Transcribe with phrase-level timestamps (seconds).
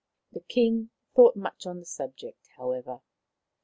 [0.31, 3.01] The King thought much on the subject, how ever.